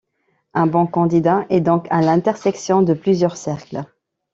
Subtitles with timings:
[0.55, 3.83] Un bon candidat est donc à l'intersection de plusieurs cercles.